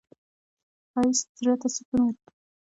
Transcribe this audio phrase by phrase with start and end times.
[0.91, 2.31] ښایست زړه ته سکون ورکوي